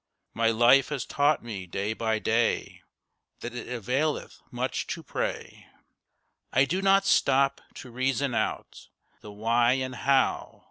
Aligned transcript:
My 0.33 0.49
life 0.49 0.89
has 0.89 1.05
taught 1.05 1.43
me 1.43 1.67
day 1.67 1.93
by 1.93 2.17
day 2.17 2.81
That 3.41 3.53
it 3.53 3.67
availeth 3.67 4.41
much 4.49 4.87
to 4.87 5.03
pray. 5.03 5.67
I 6.51 6.65
do 6.65 6.81
not 6.81 7.05
stop 7.05 7.61
to 7.75 7.91
reason 7.91 8.33
out 8.33 8.87
The 9.19 9.31
why 9.31 9.73
and 9.73 9.93
how. 9.93 10.59